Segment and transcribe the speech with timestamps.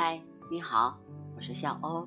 [0.00, 0.96] 嗨，你好，
[1.34, 2.06] 我是小欧。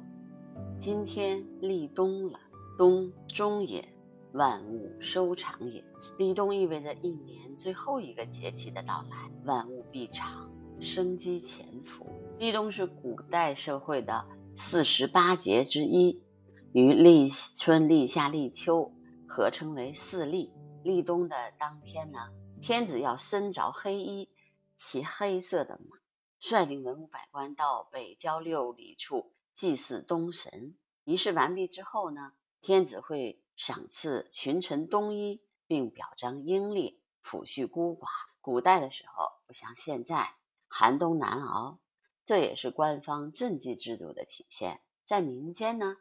[0.79, 2.39] 今天立冬了，
[2.77, 3.85] 冬终也，
[4.31, 5.83] 万物收场也。
[6.17, 10.49] 立冬意味着一年最后一个节气的到来，万物闭场，
[10.79, 12.07] 生机潜伏。
[12.39, 16.23] 立冬是古代社会的四十八节之一，
[16.71, 17.27] 与立
[17.57, 18.93] 春、立夏、立秋
[19.27, 20.53] 合称为四立。
[20.81, 22.19] 立冬的当天呢，
[22.61, 24.29] 天子要身着黑衣，
[24.77, 25.97] 骑黑色的马。
[26.41, 30.75] 率领文武百官到北郊六里处祭祀东神。
[31.03, 38.07] 仪式完毕之后呢，天子会赏赐群臣冬衣，并表彰英烈，抚恤孤寡。
[38.41, 40.33] 古代的时候不像现在
[40.67, 41.79] 寒冬难熬，
[42.25, 44.81] 这也是官方赈济制度的体现。
[45.05, 45.95] 在民间呢，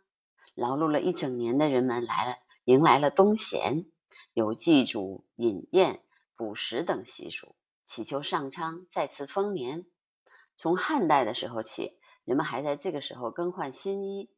[0.55, 3.85] 劳碌了一整年的人们来了，迎来了冬闲，
[4.33, 6.03] 有祭祖、饮宴、
[6.35, 9.85] 补食等习俗，祈求上苍再次丰年。
[10.61, 14.29] 从汉代的时候起，人们还在这个时候更换新衣，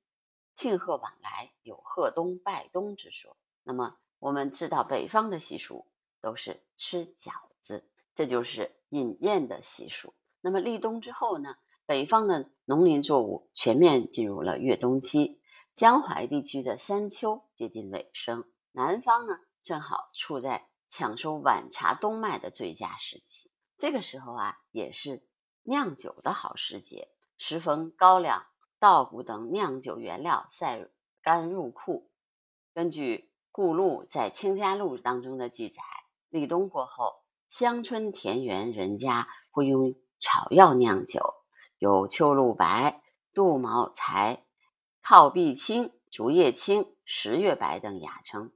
[0.55, 3.37] 庆贺往来，有贺冬拜冬之说。
[3.65, 5.85] 那么我们知道，北方的习俗
[6.21, 7.33] 都是吃饺
[7.67, 10.15] 子，这就是饮宴的习俗。
[10.41, 11.57] 那么立冬之后呢，
[11.87, 15.41] 北方的农林作物全面进入了越冬期，
[15.75, 23.51] 江淮地区的山秋接近尾声，南方呢正好处在抢收晚茶冬麦的最佳时期。
[23.77, 25.25] 这个时候啊，也是。
[25.65, 28.45] 酿酒的好时节，时逢高粱、
[28.81, 30.89] 稻谷等酿酒原料晒
[31.23, 32.11] 干入库。
[32.75, 35.83] 根据顾禄在《清嘉录》当中的记载，
[36.31, 41.35] 立冬过后，乡村田园人家会用草药酿酒，
[41.79, 43.01] 有秋露白、
[43.33, 44.45] 杜茅才、
[45.01, 48.53] 靠壁青、竹叶青、十月白等雅称，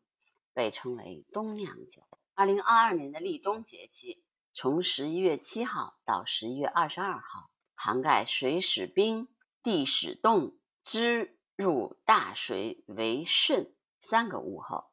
[0.54, 2.02] 被称为冬酿酒。
[2.34, 4.24] 二零二二年的立冬节气。
[4.58, 9.28] 从十一月七号到十一月二十二号，涵盖水始冰、
[9.62, 14.86] 地始冻、支入大水为肾三个物候。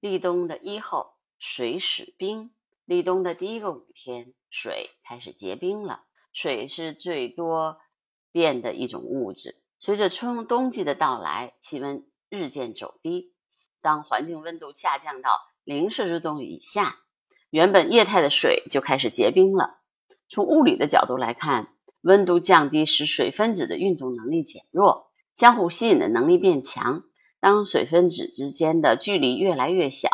[0.00, 2.54] 立冬的一候，水始冰。
[2.86, 6.06] 立冬的第一个五天，水开始结冰了。
[6.32, 7.78] 水是最多
[8.32, 9.60] 变的一种物质。
[9.80, 13.34] 随着春冬季的到来，气温日渐走低，
[13.82, 16.96] 当环境温度下降到零摄氏度以下。
[17.54, 19.78] 原本液态的水就开始结冰了。
[20.28, 21.68] 从物理的角度来看，
[22.00, 27.04] 温度降低使水分子的运动能力减弱，相互吸引的能力变强。
[27.38, 30.10] 当水分子之间的距离越来越小，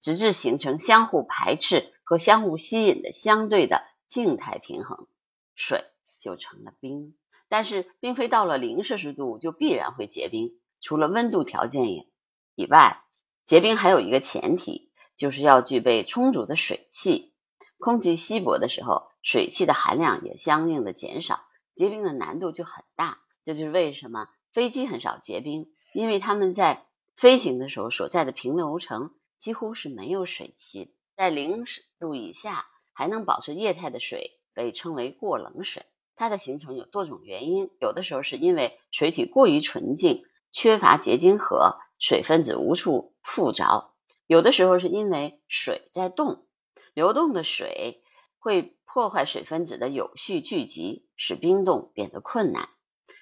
[0.00, 5.08] 直至形成相互排斥和相互吸引的相对的静态平衡，
[5.56, 5.84] 水
[6.20, 7.16] 就成了冰。
[7.48, 10.52] 但是，并非到了零摄氏度就必然会结冰。
[10.80, 12.06] 除了温度条件以
[12.54, 13.02] 以外，
[13.46, 14.87] 结冰还有一个前提。
[15.18, 17.34] 就是要具备充足的水汽，
[17.76, 21.40] 空气稀薄的时候，水汽的含量也相应的减少，
[21.74, 23.18] 结冰的难度就很大。
[23.44, 26.86] 这就是为什么飞机很少结冰，因为他们在
[27.16, 31.64] 飞行的时候所在的平流层几乎是没有水汽，在零
[31.98, 35.84] 度以下还能保持液态的水被称为过冷水。
[36.14, 43.87] 它的形成有多种原因，有的时候是因为水体过于纯净，缺乏结晶核，水分子无处附着。
[44.28, 46.44] 有的时候是因为水在动，
[46.92, 48.02] 流动的水
[48.38, 52.68] 会破坏水分子的有序聚集，使冰冻变得困难。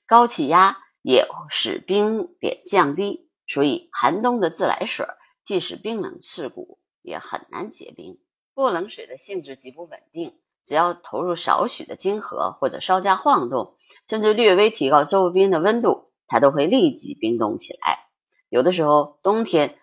[0.09, 5.07] 高气压也使冰点降低，所以寒冬的自来水
[5.45, 8.19] 即使冰冷刺骨，也很难结冰。
[8.53, 13.77] 过冷水的性质极不稳定，只要投入少许的晶核或者稍加晃动，
[14.09, 18.09] 甚至略微提高周边的温度，它都会立即冰冻起来。
[18.49, 19.79] 有的时候冬天。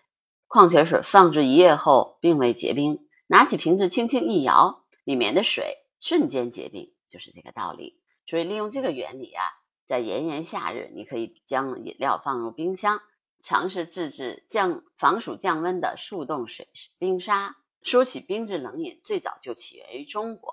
[0.54, 8.00] 矿泉水放置一夜后并未结冰，拿起瓶子轻轻一摇，里面的水瞬间结冰，就是这个道理。
[8.28, 9.42] 所以利用这个原理啊，
[9.88, 13.02] 在炎炎夏日，你可以将饮料放入冰箱，
[13.42, 16.68] 尝试自制降防暑降温的速冻水
[17.00, 17.56] 冰沙。
[17.82, 20.52] 说起冰制冷饮，最早就起源于中国，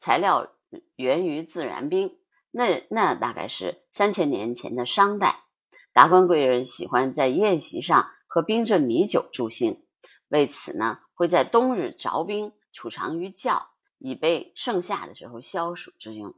[0.00, 0.50] 材料
[0.96, 2.18] 源于自然冰。
[2.50, 5.44] 那那大概是三千年前的商代，
[5.92, 8.10] 达官贵人喜欢在宴席上。
[8.30, 9.82] 和冰镇米酒助兴，
[10.28, 13.66] 为此呢，会在冬日凿冰储藏于窖，
[13.98, 16.32] 以备盛夏的时候消暑之用。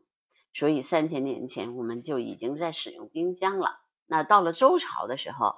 [0.54, 3.78] 所以三千年前我们就已经在使用冰箱了。
[4.06, 5.56] 那到了周朝的时候，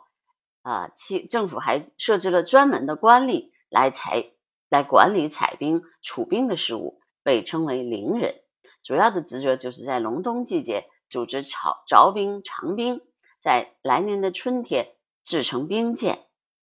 [0.63, 4.33] 啊，其政府还设置了专门的官吏来采
[4.69, 8.41] 来管理采冰储冰的事务，被称为陵人。
[8.83, 13.03] 主要的职责就是在隆冬季节组织炒凿冰藏冰，
[13.41, 14.89] 在来年的春天。
[15.25, 16.19] 制成冰鉴，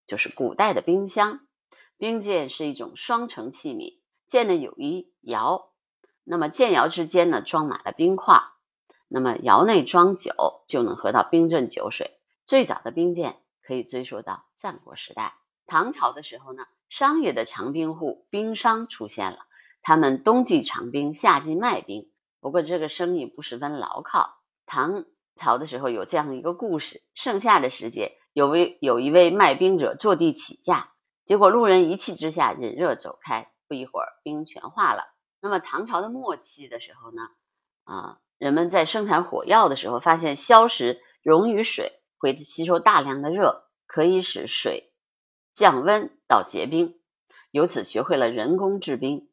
[0.08, 1.40] 就是古代的冰箱。
[1.98, 5.72] 冰鉴是一种双层器皿，鉴呢有一窑，
[6.24, 8.42] 那么鉴窑之间呢装满了冰块。
[9.08, 12.20] 那么窑内装酒就能喝到冰镇酒水。
[12.46, 15.34] 最早的冰鉴可以追溯到战国时代。
[15.68, 19.40] 唐朝的时候呢，商业的长冰户冰商出现了，
[19.82, 22.12] 他们冬季长冰，夏季卖冰。
[22.40, 24.38] 不过这个生意不十分牢靠。
[24.66, 25.06] 唐
[25.36, 30.92] 朝的时候有这样一个故事：盛夏的时节，有位有一位卖冰者坐地起价，
[31.26, 35.04] 结果路人一气之下忍热走开，不一会儿冰全化了。
[35.42, 37.30] 那么唐朝的末期的时候呢，
[37.84, 38.18] 啊。
[38.38, 44.92] 人们在生产火药的时候，发现硝石溶于水会吸收大量的热，可以使水
[45.54, 47.00] 降温到结冰，
[47.52, 49.30] 由此学会了人工制冰。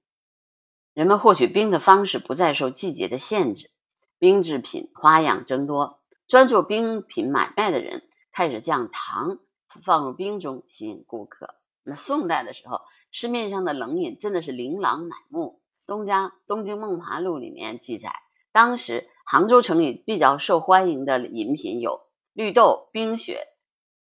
[0.92, 3.70] 人们获取冰的方式不再受季节的限制，
[4.18, 6.02] 冰制品花样增多。
[6.26, 8.07] 专做冰品买卖的人
[8.38, 9.40] 开始将糖
[9.84, 11.56] 放入冰中吸引顾客。
[11.82, 15.60] 那宋代的时候，市面上的冷饮真的是琳琅满目。
[15.88, 18.14] 东家《东京梦华录》里面记载。
[18.52, 22.02] 当时杭州城里比较受欢迎的饮品有
[22.32, 23.48] 绿豆冰雪、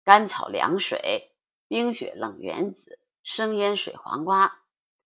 [0.04, 1.32] 甘草凉水、
[1.70, 4.60] 冰雪冷原子、生腌水黄瓜、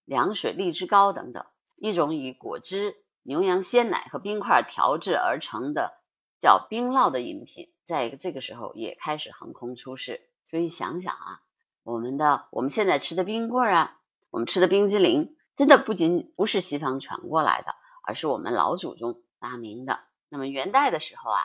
[0.05, 1.45] 凉水荔枝糕等等。
[1.75, 5.98] 一种以果汁、牛羊鲜奶和冰块调制而成的
[6.41, 10.21] 叫冰酪的饮品，在这个时候也开始横空出世。
[10.49, 11.41] 所以想想啊，
[11.83, 13.99] 我们的我们现在吃的冰棍啊，
[14.29, 19.21] 我们吃的冰激凌，真的不仅不是西方传过来的，而是我们老祖宗。
[19.39, 20.01] 发明的。
[20.27, 21.39] 那么元代的时候啊，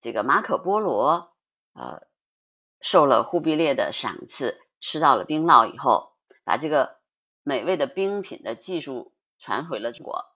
[0.00, 1.32] 这个马可波罗
[1.74, 2.06] 呃
[2.80, 6.12] 受了忽必烈的赏赐，吃到了冰酪以后，
[6.44, 6.98] 把这个
[7.42, 10.26] 美味的冰品的技术传回了中国，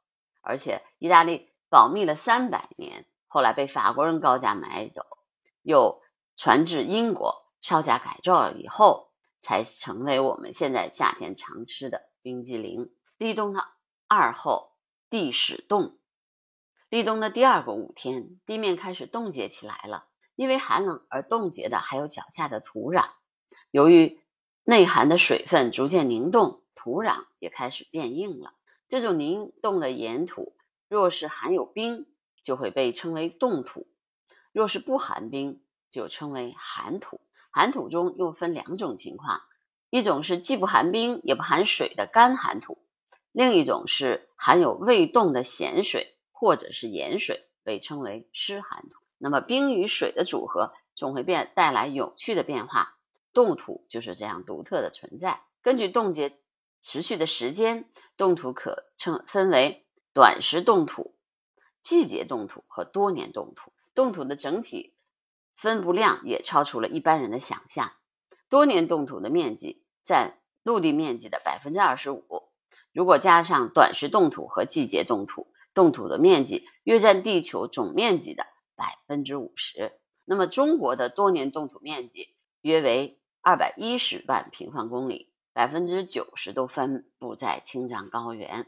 [0.42, 5.02] 而且意大利保密了三百年，后来被法国人高价买走，
[5.60, 6.00] 又
[6.38, 9.10] 传至英国，稍加改造以后，
[9.42, 12.90] 才成为我们现在夏天常吃的冰激凌。
[13.18, 13.62] 立冬的
[14.08, 14.70] 二后，
[15.10, 15.98] 地始冻。
[16.88, 20.06] 立冬的第二个五天，地面开始冻结起来了。
[20.34, 23.10] 因为寒冷而冻结的还有脚下的土壤。
[23.70, 24.18] 由于
[24.64, 28.54] 内含的水分逐渐凝冻，土壤也开始变硬了。
[28.88, 30.56] 这种凝冻的岩土，
[30.88, 32.06] 若是含有冰，
[32.46, 33.82] 就会被称为冻土；
[34.52, 35.60] 若是不含冰，
[35.90, 37.20] 就称为寒土。
[37.50, 39.42] 寒土中又分两种情况：
[39.90, 42.78] 一种是既不含冰也不含水的干寒土；
[43.32, 46.14] 另一种是含有未冻的咸水。
[46.38, 49.00] 或者是盐水被称为湿寒土。
[49.16, 52.98] 那么冰与水的组合总会变带来有趣的变化，
[53.32, 55.40] 冻土就是这样独特的存在。
[55.62, 56.38] 根据冻结
[56.82, 57.88] 持续的时间，
[58.18, 61.15] 冻土可称分为短时冻土、
[61.86, 63.72] 季节冻土和多年冻土。
[63.94, 64.92] 冻土的整体
[65.56, 67.92] 分布量也超出了一般人的想象。
[68.48, 72.48] 多年冻土的面积占陆地面积的百分之二十五，
[72.92, 75.46] 如果加上短时冻土和季节冻土。
[75.74, 79.92] 冻土的面积约占地球总面积的百分之五十。
[80.24, 82.30] 那么，中国的多年冻土面积
[82.62, 88.66] 约为二百一十万平方公里，百分之九十都分布在青藏高原。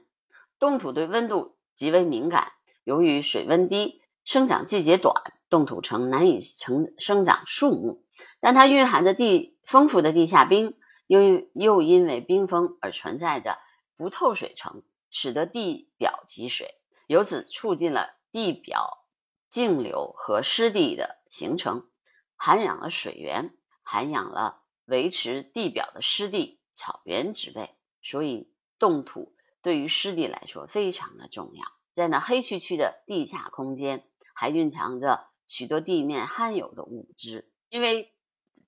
[0.61, 2.53] 冻土对温度极为敏感，
[2.89, 8.03] 由于水温低、生长季节短，冻土层难以成生长树木。
[8.41, 10.75] 但它蕴含着地丰富的地下冰，
[11.07, 11.21] 又
[11.53, 13.59] 又因为冰封而存在着
[13.99, 16.77] 不透水层，使得地表积水。
[17.07, 19.05] 由此促进了地表
[19.51, 21.87] 径流和湿地的形成，
[22.37, 23.51] 涵养了水源，
[23.83, 27.69] 涵养了维持地表的湿地、草原植被。
[28.03, 31.78] 所以，冻土对于湿地来说非常的重要。
[31.99, 37.51] 在那黑黢黢的地下空间，还蕴藏着许多地面罕有的物质。
[37.71, 38.13] 因为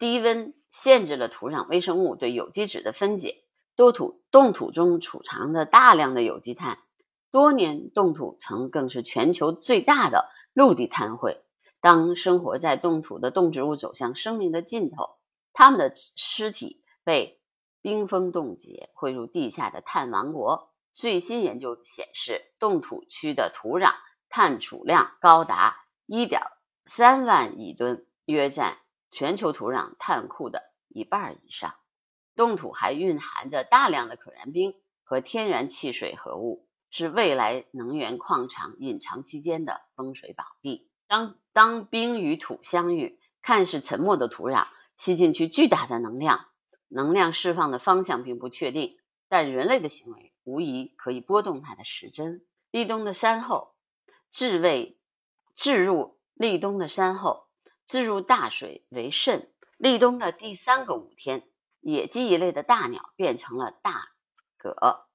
[0.01, 3.45] 低温限制了土壤微生物对有机质的分解，
[3.77, 6.81] 多土冻土中储藏着大量的有机碳。
[7.31, 11.41] 多年冻土层更是全球最大的陆地碳汇。
[11.81, 15.19] 当生活在冻土的动植物走向生命的尽头，
[15.53, 17.41] 它们的尸体被
[17.81, 20.70] 冰封冻结，汇入地下的碳王国。
[21.01, 23.95] 最新研究显示，冻土区的土壤
[24.29, 28.77] 碳储量高达1.3万亿吨，约占
[29.11, 31.75] 全球土壤碳库的一半以上。
[32.37, 36.67] 冻土还蕴含着大量的可燃冰和天然气水合物。
[36.93, 40.91] 是未来能源矿场隐藏期间的风水宝地。
[41.07, 44.67] 当当冰与土相遇，看似沉默的土壤
[44.97, 46.47] 吸进去巨大的能量，
[46.89, 48.99] 能量释放的方向并不确定，
[49.31, 52.45] 但人类的行为无疑可以拨动它的时针。
[52.73, 53.75] 立冬的山后，
[54.33, 54.99] 置位
[55.55, 57.47] 置入立冬的山后，
[57.87, 59.53] 置入大水为肾。
[59.77, 61.49] 立冬的第三个五天，
[61.81, 64.09] 野鸡一类的大鸟变成了大
[64.59, 65.07] 蛤。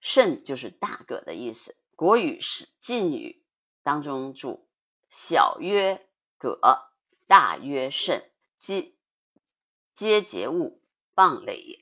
[0.00, 1.76] 肾就是大蛤的意思。
[1.94, 3.44] 国语是晋语
[3.82, 4.66] 当中注
[5.10, 6.04] 小曰
[6.38, 6.58] 葛，
[7.26, 8.94] 大曰肾，皆
[9.94, 10.80] 皆节物，
[11.14, 11.81] 蚌类也。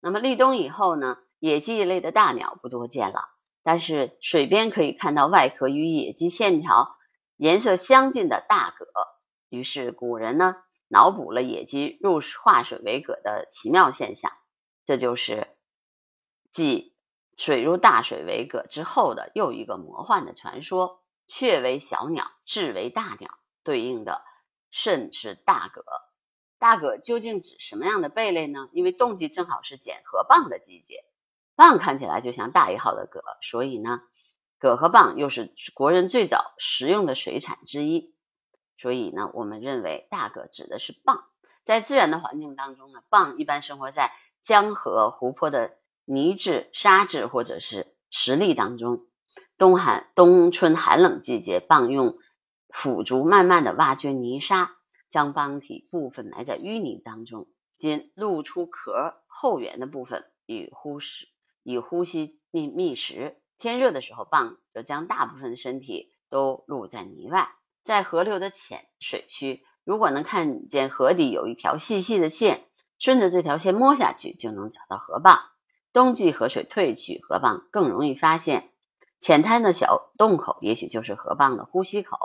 [0.00, 3.28] 那么立冬以后呢，野鸡一类的大鸟不多见了，
[3.62, 6.96] 但是水边可以看到外壳与野鸡线条
[7.36, 8.86] 颜色相近的大蛤。
[9.48, 10.56] 于是古人呢，
[10.88, 14.32] 脑补了野鸡入化水为蛤的奇妙现象，
[14.86, 15.48] 这就是
[16.50, 16.94] 继
[17.36, 21.00] 水入大水为蛤之后的又一个魔幻的传说。
[21.32, 23.30] 雀为小鸟，雉为大鸟，
[23.62, 24.22] 对应的
[24.72, 25.84] 肾是大蛤。
[26.60, 28.68] 大蛤究竟指什么样的贝类呢？
[28.72, 31.04] 因为冬季正好是捡河蚌的季节，
[31.56, 34.02] 蚌看起来就像大一号的蛤，所以呢，
[34.58, 38.14] 蛤和蚌又是国人最早食用的水产之一。
[38.78, 41.22] 所以呢，我们认为大蛤指的是蚌。
[41.64, 44.12] 在自然的环境当中呢，蚌一般生活在
[44.42, 49.06] 江河、湖泊的泥质、沙质或者是石砾当中。
[49.56, 52.18] 冬寒冬春寒冷季节，蚌用
[52.68, 54.76] 腐竹慢慢的挖掘泥沙，
[55.10, 61.28] 将蚌体部分埋在淤泥当中，仅露出壳后缘的部分以呼食
[61.62, 63.36] 以呼吸觅觅食。
[63.58, 67.50] 天热的时候，蚌就将大部分身体都露在泥外。
[67.84, 72.64] 在河流的浅水区，如果能看见河底有一条细细的线，
[72.98, 75.40] 顺着这条线摸下去，就能找到河蚌。
[75.92, 78.70] 冬季河水退去，河蚌更容易发现。
[79.18, 82.16] 浅滩的小洞口，也许就是河蚌的呼吸口。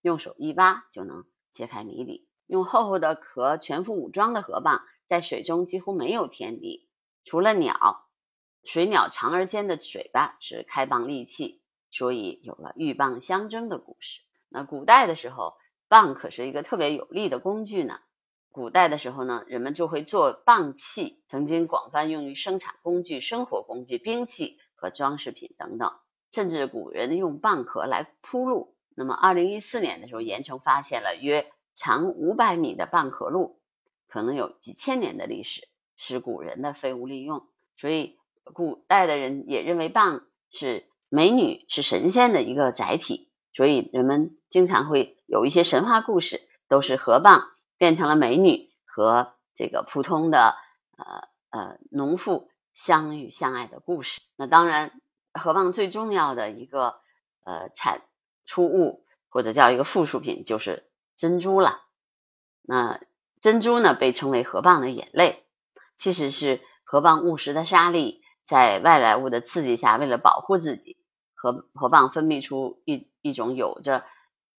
[0.00, 2.29] 用手一挖，就能揭开谜底。
[2.50, 6.88] 用厚厚的壳全副武装的河蚌，在水中几乎没有天敌。
[7.24, 8.08] 除了鸟，
[8.64, 14.20] 水鸟长而尖的嘴巴是开蚌利器，所以有了鹬蚌相争的故事。
[14.48, 15.54] 那古代的时候，
[15.88, 18.00] 蚌可是一个特别有力的工具呢。
[18.50, 25.92] 古代的时候呢，人们就会做蚌器，曾经广泛用于生产工具、生活工具、兵器和装饰品等等。
[26.32, 28.74] 甚至古人用蚌壳来铺路。
[28.96, 31.48] 那么，二零一四年的时候，盐城发现了约
[31.80, 33.58] 长五百米的蚌壳路，
[34.06, 37.48] 可能有几千年的历史，是古人的废物利用。
[37.78, 38.18] 所以，
[38.52, 43.30] 古代的人也认为蚌是美女、是神仙的一个载体。
[43.54, 47.44] 所以，人们经常会有一些神话故事，都是河蚌
[47.78, 50.56] 变成了美女和这个普通的
[50.98, 54.20] 呃呃农妇相遇相爱的故事。
[54.36, 55.00] 那当然。
[55.32, 56.96] 河蚌最重要的一个
[57.44, 58.02] 呃产
[58.46, 60.89] 出物或者叫一个附属品就是
[61.20, 61.82] 珍珠了。
[62.62, 62.98] 那
[63.40, 65.44] 珍珠呢被称为河蚌的眼泪，
[65.98, 70.96] 其实是河蚌误食的沙粒，在外来物的刺激下，为了保护自己，
[71.34, 74.04] 河河蚌分泌出一一种有着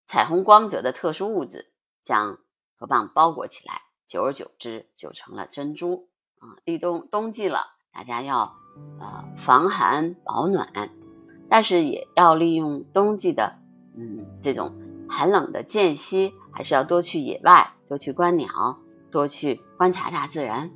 [0.05, 2.37] 彩虹光泽的特殊物质，将
[2.77, 6.07] 河蚌包裹起来，久而久之就成了珍珠
[6.39, 6.55] 啊。
[6.63, 8.55] 立冬冬季了，大家要。
[9.01, 10.91] 呃，防寒保暖，
[11.49, 13.59] 但是也要利用冬季的
[13.97, 14.73] 嗯这种
[15.11, 18.79] 寒冷的间隙，还是要多去野外，多去观鸟，
[19.11, 20.71] 多去观察大自然。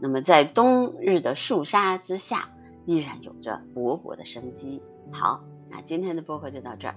[0.00, 2.50] 那么在冬日的肃杀之下，
[2.86, 4.82] 依然有着勃勃的生机。
[5.10, 6.94] 好，那今天的播客就到这儿，